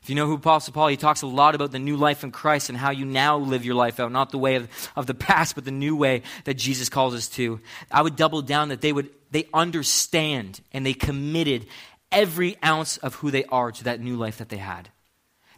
[0.02, 2.32] If you know who Apostle Paul, he talks a lot about the new life in
[2.32, 5.14] Christ and how you now live your life out, not the way of, of the
[5.14, 7.60] past, but the new way that Jesus calls us to.
[7.88, 11.66] I would double down that they would they understand and they committed
[12.10, 14.90] every ounce of who they are to that new life that they had.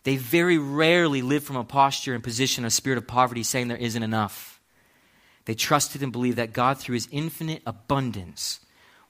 [0.04, 3.76] They very rarely live from a posture and position, a spirit of poverty, saying there
[3.78, 4.60] isn't enough.
[5.46, 8.60] They trusted and believed that God, through his infinite abundance,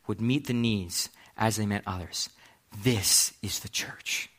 [0.07, 2.31] would meet the needs as they met others.
[2.83, 4.31] This is the church.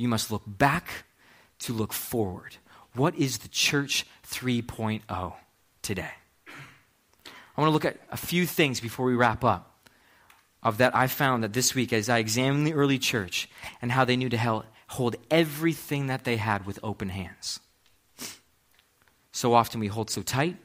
[0.00, 1.04] You must look back
[1.58, 2.56] to look forward.
[2.94, 5.34] What is the church 3.0
[5.82, 6.10] today?
[6.46, 9.86] I want to look at a few things before we wrap up
[10.62, 13.46] of that I found that this week as I examined the early church
[13.82, 17.60] and how they knew to hold everything that they had with open hands.
[19.32, 20.56] So often we hold so tight,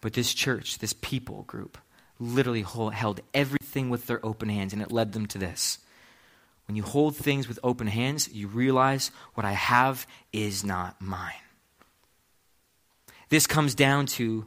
[0.00, 1.76] but this church, this people group,
[2.20, 5.78] literally held everything with their open hands, and it led them to this.
[6.66, 11.32] When you hold things with open hands, you realize what I have is not mine.
[13.28, 14.46] This comes down to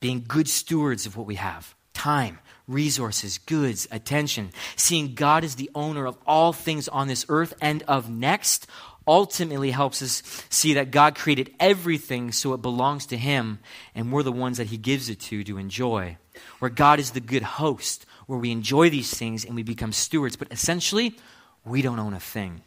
[0.00, 4.50] being good stewards of what we have time, resources, goods, attention.
[4.76, 8.66] Seeing God as the owner of all things on this earth and of next
[9.06, 13.58] ultimately helps us see that God created everything so it belongs to Him,
[13.94, 16.16] and we're the ones that He gives it to to enjoy.
[16.58, 20.36] Where God is the good host, where we enjoy these things and we become stewards.
[20.36, 21.16] But essentially,
[21.64, 22.62] we don't own a thing.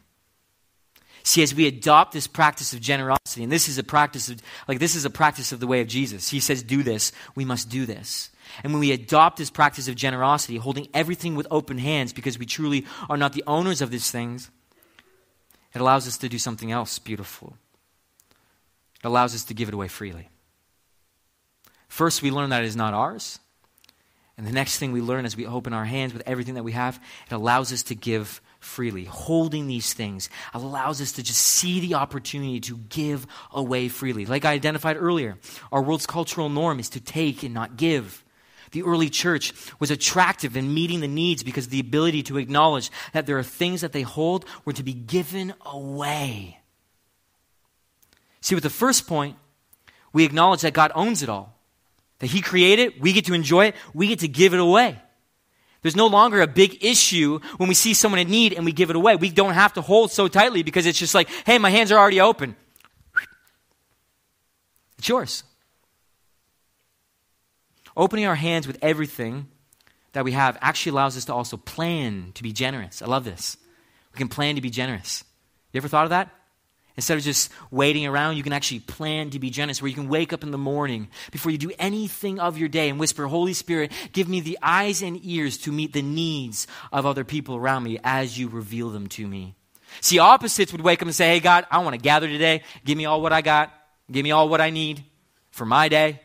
[1.24, 4.78] See, as we adopt this practice of generosity, and this is a practice of, like,
[4.78, 6.30] this is a practice of the way of Jesus.
[6.30, 8.30] He says, do this, we must do this.
[8.64, 12.46] And when we adopt this practice of generosity, holding everything with open hands because we
[12.46, 14.50] truly are not the owners of these things,
[15.74, 17.56] it allows us to do something else beautiful.
[19.04, 20.30] It allows us to give it away freely.
[21.88, 23.38] First, we learn that it is not ours.
[24.38, 26.70] And the next thing we learn as we open our hands with everything that we
[26.70, 29.04] have, it allows us to give freely.
[29.04, 34.26] Holding these things allows us to just see the opportunity to give away freely.
[34.26, 35.38] Like I identified earlier,
[35.72, 38.24] our world's cultural norm is to take and not give.
[38.70, 42.92] The early church was attractive in meeting the needs because of the ability to acknowledge
[43.14, 46.60] that there are things that they hold were to be given away.
[48.40, 49.36] See, with the first point,
[50.12, 51.57] we acknowledge that God owns it all.
[52.20, 55.00] That He created, we get to enjoy it, we get to give it away.
[55.82, 58.90] There's no longer a big issue when we see someone in need and we give
[58.90, 59.16] it away.
[59.16, 61.98] We don't have to hold so tightly because it's just like, hey, my hands are
[61.98, 62.56] already open.
[64.98, 65.44] It's yours.
[67.96, 69.46] Opening our hands with everything
[70.12, 73.00] that we have actually allows us to also plan to be generous.
[73.00, 73.56] I love this.
[74.12, 75.22] We can plan to be generous.
[75.72, 76.30] You ever thought of that?
[76.98, 80.08] Instead of just waiting around, you can actually plan to be generous, where you can
[80.08, 83.52] wake up in the morning before you do anything of your day and whisper, Holy
[83.52, 87.84] Spirit, give me the eyes and ears to meet the needs of other people around
[87.84, 89.54] me as you reveal them to me.
[90.00, 92.64] See, opposites would wake up and say, Hey, God, I want to gather today.
[92.84, 93.72] Give me all what I got.
[94.10, 95.04] Give me all what I need
[95.52, 96.20] for my day.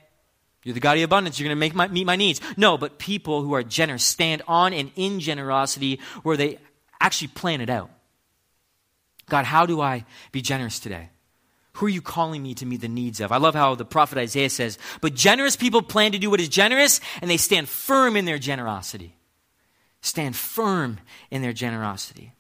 [0.64, 1.40] You're the God of abundance.
[1.40, 2.42] You're going to make my, meet my needs.
[2.58, 6.58] No, but people who are generous stand on and in generosity where they
[7.00, 7.92] actually plan it out.
[9.28, 11.10] God, how do I be generous today?
[11.74, 13.32] Who are you calling me to meet the needs of?
[13.32, 16.50] I love how the prophet Isaiah says, But generous people plan to do what is
[16.50, 19.16] generous, and they stand firm in their generosity.
[20.02, 21.00] Stand firm
[21.32, 22.34] in their generosity.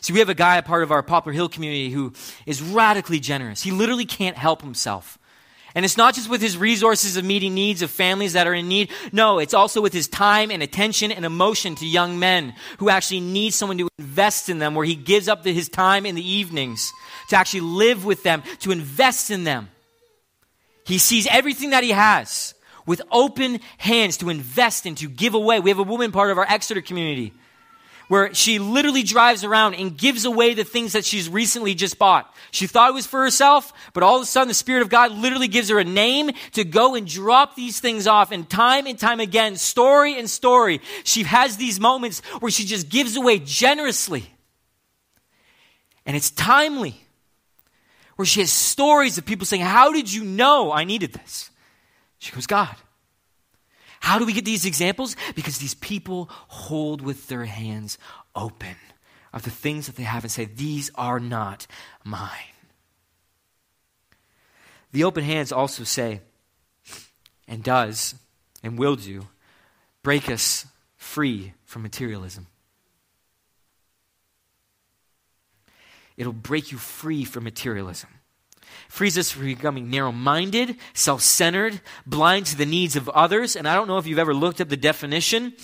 [0.00, 2.12] See, we have a guy, a part of our Poplar Hill community, who
[2.44, 3.62] is radically generous.
[3.62, 5.18] He literally can't help himself.
[5.74, 8.68] And it's not just with his resources of meeting needs of families that are in
[8.68, 8.90] need.
[9.10, 13.20] No, it's also with his time and attention and emotion to young men who actually
[13.20, 16.92] need someone to invest in them, where he gives up his time in the evenings
[17.28, 19.70] to actually live with them, to invest in them.
[20.84, 22.54] He sees everything that he has
[22.84, 25.60] with open hands to invest in, to give away.
[25.60, 27.32] We have a woman part of our Exeter community
[28.08, 32.32] where she literally drives around and gives away the things that she's recently just bought.
[32.50, 35.12] She thought it was for herself, but all of a sudden the Spirit of God
[35.12, 38.32] literally gives her a name to go and drop these things off.
[38.32, 42.88] And time and time again, story and story, she has these moments where she just
[42.88, 44.26] gives away generously.
[46.04, 46.96] And it's timely.
[48.16, 51.50] Where she has stories of people saying, How did you know I needed this?
[52.18, 52.76] She goes, God.
[54.12, 55.16] How do we get these examples?
[55.34, 57.96] Because these people hold with their hands
[58.36, 58.76] open
[59.32, 61.66] of the things that they have and say, These are not
[62.04, 62.28] mine.
[64.92, 66.20] The open hands also say,
[67.48, 68.14] and does,
[68.62, 69.28] and will do,
[70.02, 70.66] break us
[70.98, 72.48] free from materialism.
[76.18, 78.10] It'll break you free from materialism
[78.88, 83.56] frees us from becoming narrow minded, self centered, blind to the needs of others.
[83.56, 85.54] And I don't know if you've ever looked up the definition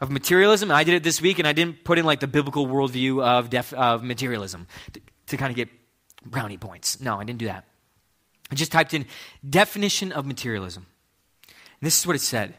[0.00, 0.70] of materialism.
[0.70, 3.50] I did it this week, and I didn't put in like the biblical worldview of,
[3.50, 5.68] def- of materialism to, to kind of get
[6.24, 7.00] brownie points.
[7.00, 7.64] No, I didn't do that.
[8.50, 9.06] I just typed in
[9.48, 10.86] definition of materialism.
[11.48, 12.54] And this is what it said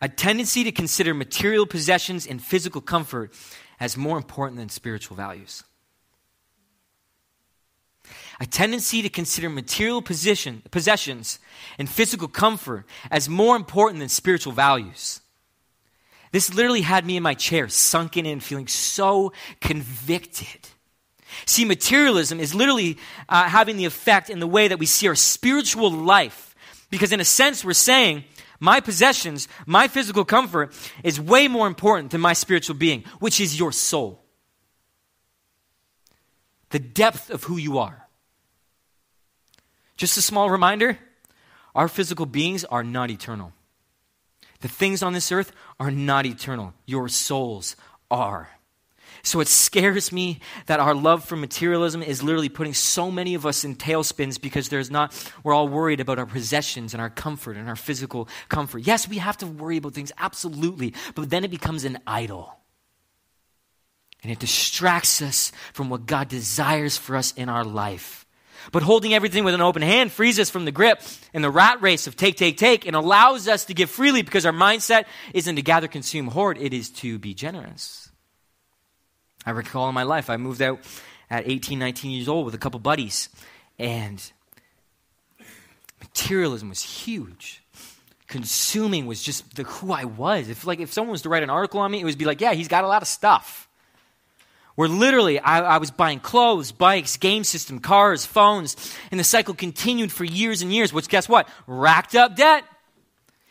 [0.00, 3.32] a tendency to consider material possessions and physical comfort
[3.80, 5.64] as more important than spiritual values
[8.40, 11.38] a tendency to consider material position, possessions
[11.78, 15.20] and physical comfort as more important than spiritual values.
[16.30, 20.68] This literally had me in my chair, sunken in, feeling so convicted.
[21.46, 22.98] See, materialism is literally
[23.28, 26.54] uh, having the effect in the way that we see our spiritual life.
[26.90, 28.24] Because, in a sense, we're saying,
[28.60, 30.72] my possessions, my physical comfort
[31.04, 34.24] is way more important than my spiritual being, which is your soul.
[36.70, 38.07] The depth of who you are.
[39.98, 40.98] Just a small reminder
[41.74, 43.52] our physical beings are not eternal.
[44.60, 46.72] The things on this earth are not eternal.
[46.86, 47.76] Your souls
[48.10, 48.48] are.
[49.22, 53.44] So it scares me that our love for materialism is literally putting so many of
[53.44, 57.56] us in tailspins because there's not, we're all worried about our possessions and our comfort
[57.56, 58.86] and our physical comfort.
[58.86, 62.54] Yes, we have to worry about things, absolutely, but then it becomes an idol.
[64.22, 68.24] And it distracts us from what God desires for us in our life.
[68.72, 71.00] But holding everything with an open hand frees us from the grip
[71.32, 74.44] and the rat race of take, take, take, and allows us to give freely because
[74.44, 78.10] our mindset isn't to gather, consume, hoard, it is to be generous.
[79.46, 80.80] I recall in my life, I moved out
[81.30, 83.28] at 18, 19 years old with a couple buddies,
[83.78, 84.20] and
[86.00, 87.62] materialism was huge.
[88.26, 90.50] Consuming was just the, who I was.
[90.50, 92.42] If like if someone was to write an article on me, it would be like,
[92.42, 93.67] yeah, he's got a lot of stuff
[94.78, 98.76] where literally I, I, was buying clothes, bikes, game system, cars, phones,
[99.10, 101.48] and the cycle continued for years and years, which guess what?
[101.66, 102.62] Racked up debt.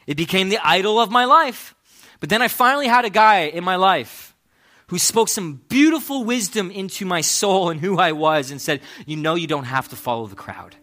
[0.05, 1.75] It became the idol of my life.
[2.21, 4.37] But then I finally had a guy in my life
[4.87, 9.17] who spoke some beautiful wisdom into my soul and who I was and said, You
[9.17, 10.77] know, you don't have to follow the crowd.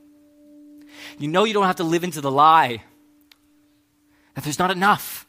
[1.18, 2.82] You know, you don't have to live into the lie
[4.34, 5.23] that there's not enough.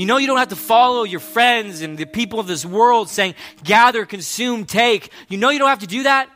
[0.00, 3.10] You know, you don't have to follow your friends and the people of this world
[3.10, 5.12] saying, gather, consume, take.
[5.28, 6.30] You know, you don't have to do that.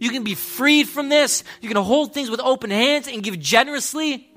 [0.00, 1.44] You can be freed from this.
[1.60, 4.30] You can hold things with open hands and give generously.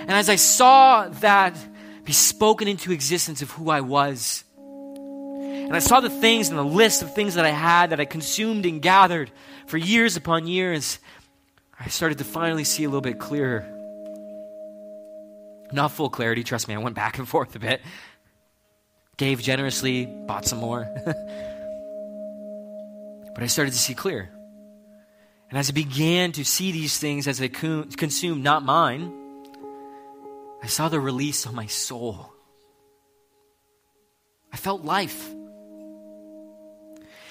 [0.00, 1.56] And as I saw that
[2.02, 6.64] be spoken into existence of who I was, and I saw the things and the
[6.64, 9.30] list of things that I had that I consumed and gathered
[9.68, 10.98] for years upon years,
[11.78, 13.77] I started to finally see a little bit clearer.
[15.72, 17.82] Not full clarity, trust me, I went back and forth a bit.
[19.16, 20.88] Gave generously, bought some more.
[23.34, 24.30] but I started to see clear.
[25.50, 29.12] And as I began to see these things as they consumed not mine,
[30.62, 32.32] I saw the release on my soul.
[34.52, 35.30] I felt life.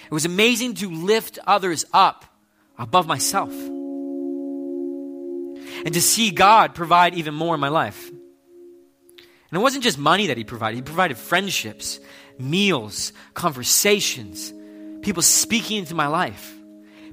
[0.05, 2.25] It was amazing to lift others up
[2.77, 3.51] above myself
[5.85, 8.09] and to see God provide even more in my life.
[9.49, 11.99] And it wasn't just money that he provided, he provided friendships,
[12.37, 14.53] meals, conversations,
[15.01, 16.53] people speaking into my life.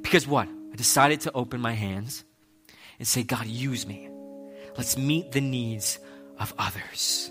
[0.03, 0.49] Because what?
[0.73, 2.25] I decided to open my hands
[2.99, 4.09] and say, God, use me.
[4.77, 5.99] Let's meet the needs
[6.39, 7.31] of others.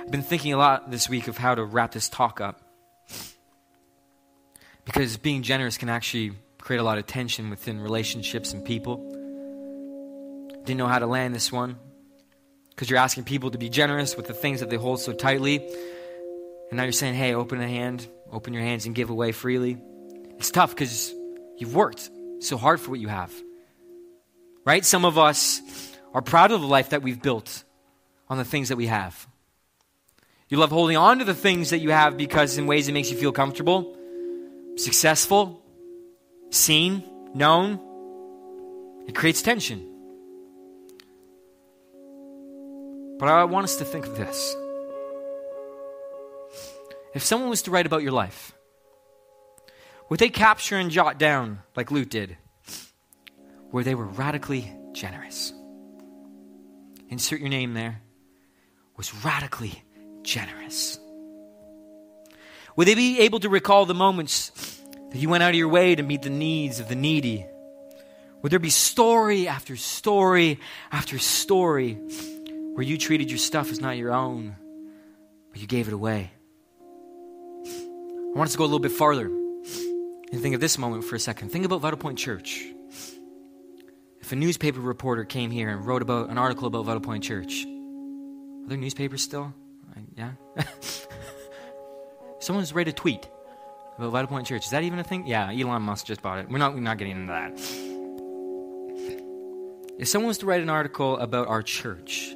[0.00, 2.62] I've been thinking a lot this week of how to wrap this talk up.
[4.86, 8.96] Because being generous can actually create a lot of tension within relationships and people.
[10.64, 11.76] Didn't know how to land this one.
[12.80, 15.56] Because you're asking people to be generous with the things that they hold so tightly.
[15.56, 19.76] And now you're saying, hey, open a hand, open your hands and give away freely.
[20.38, 21.12] It's tough because
[21.58, 22.08] you've worked
[22.38, 23.34] so hard for what you have.
[24.64, 24.82] Right?
[24.82, 25.60] Some of us
[26.14, 27.64] are proud of the life that we've built
[28.30, 29.28] on the things that we have.
[30.48, 33.10] You love holding on to the things that you have because in ways it makes
[33.10, 33.94] you feel comfortable,
[34.76, 35.62] successful,
[36.48, 37.04] seen,
[37.34, 37.78] known.
[39.06, 39.89] It creates tension.
[43.20, 44.56] But I want us to think of this.
[47.14, 48.52] If someone was to write about your life,
[50.08, 52.38] would they capture and jot down, like Luke did,
[53.70, 55.52] where they were radically generous?
[57.10, 58.00] Insert your name there.
[58.96, 59.82] Was radically
[60.22, 60.98] generous.
[62.76, 65.94] Would they be able to recall the moments that you went out of your way
[65.94, 67.44] to meet the needs of the needy?
[68.40, 70.58] Would there be story after story
[70.90, 71.98] after story
[72.80, 74.56] where you treated your stuff as not your own,
[75.52, 76.30] but you gave it away?
[77.66, 79.26] I want us to go a little bit farther.
[79.26, 81.50] And think of this moment for a second.
[81.50, 82.64] Think about Vital Point Church.
[84.22, 87.66] If a newspaper reporter came here and wrote about an article about Vital Point Church,
[87.66, 89.52] are there newspapers still?
[90.16, 90.30] Yeah?
[92.40, 93.28] Someone's write a tweet
[93.98, 94.64] about Vital Point Church.
[94.64, 95.26] Is that even a thing?
[95.26, 96.48] Yeah, Elon Musk just bought it.
[96.48, 97.60] We're not, we're not getting into that.
[100.00, 102.34] If someone was to write an article about our church,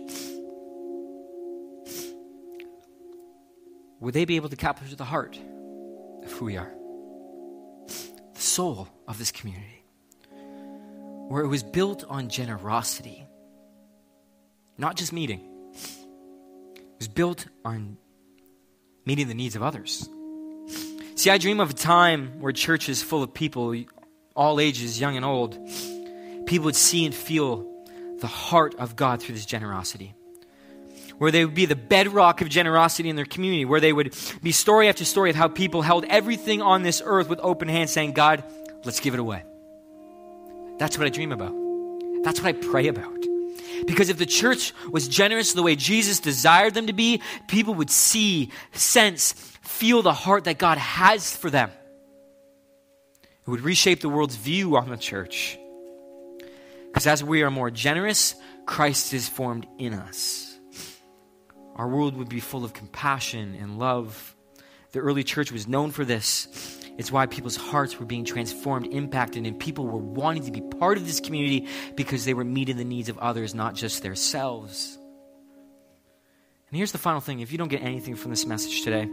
[4.05, 5.39] would they be able to capture the heart
[6.23, 6.71] of who we are?
[7.87, 9.83] The soul of this community,
[11.29, 13.27] where it was built on generosity,
[14.77, 15.41] not just meeting,
[15.73, 17.97] it was built on
[19.07, 20.07] meeting the needs of others.
[21.15, 23.75] See, I dream of a time where church is full of people,
[24.37, 25.59] all ages, young and old.
[26.45, 27.67] People would see and feel
[28.19, 30.15] the heart of God through this generosity
[31.19, 34.53] where they would be the bedrock of generosity in their community, where they would be
[34.53, 38.13] story after story of how people held everything on this earth with open hands, saying,
[38.13, 38.45] God,
[38.85, 39.45] let's give it away.
[40.79, 41.55] That's what I dream about.
[42.25, 43.25] That's what I pray about.
[43.87, 47.91] Because if the church was generous the way Jesus desired them to be, people would
[47.91, 51.71] see, sense, feel the heart that God has for them.
[53.23, 55.59] It would reshape the world's view on the church.
[56.87, 58.35] Because as we are more generous,
[58.65, 60.44] Christ is formed in us
[61.77, 64.35] our world would be full of compassion and love.
[64.93, 66.81] The early church was known for this.
[66.97, 70.97] It's why people's hearts were being transformed, impacted, and people were wanting to be part
[70.97, 71.67] of this community
[71.97, 74.97] because they were meeting the needs of others, not just themselves.
[76.69, 79.09] And here's the final thing if you don't get anything from this message today,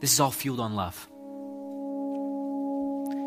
[0.00, 1.08] this is all fueled on love.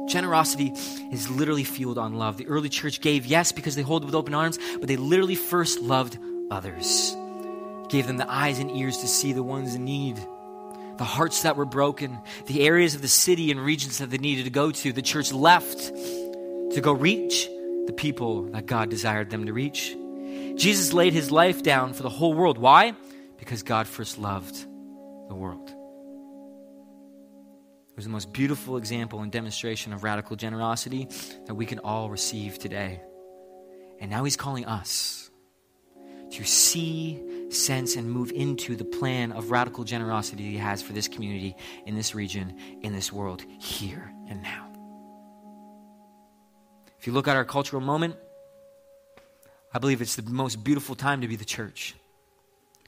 [0.08, 0.72] Generosity
[1.12, 2.38] is literally fueled on love.
[2.38, 5.82] The early church gave, yes, because they hold with open arms, but they literally first
[5.82, 6.18] loved
[6.49, 7.16] others
[7.92, 10.16] gave them the eyes and ears to see the ones in need,
[10.96, 12.18] the hearts that were broken,
[12.48, 14.94] the areas of the city and regions that they needed to go to.
[14.94, 17.48] The church left to go reach
[17.86, 19.96] the people that God desired them to reach.
[20.56, 22.58] Jesus laid his life down for the whole world.
[22.58, 22.94] Why?
[23.38, 24.56] Because God first loved
[25.28, 25.70] the world.
[27.89, 31.10] It was the most beautiful example and demonstration of radical generosity
[31.46, 33.02] that we can all receive today.
[34.00, 35.30] And now he's calling us
[36.32, 41.08] to see sense and move into the plan of radical generosity he has for this
[41.08, 44.68] community, in this region, in this world, here and now.
[46.99, 48.16] If you look at our cultural moment,
[49.74, 51.95] I believe it's the most beautiful time to be the church.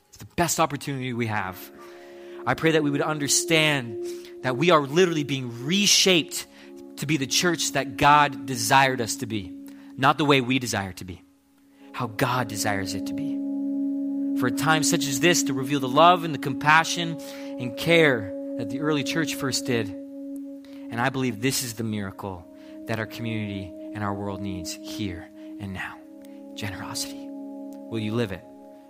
[0.10, 1.58] It's the best opportunity we have.
[2.46, 4.06] I pray that we would understand
[4.44, 6.46] that we are literally being reshaped
[6.98, 9.52] to be the church that God desired us to be,
[9.98, 11.24] not the way we desire to be,
[11.94, 13.43] how God desires it to be
[14.40, 17.20] for a time such as this to reveal the love and the compassion
[17.60, 19.90] and care that the early church first did.
[19.90, 22.46] And I believe this is the miracle
[22.86, 25.28] that our community and our world needs here
[25.60, 25.98] and now
[26.56, 27.28] generosity.
[27.28, 28.44] Will you live it?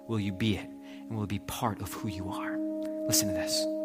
[0.07, 0.69] Will you be it?
[1.07, 2.57] And will it be part of who you are?
[3.07, 3.82] Listen to this.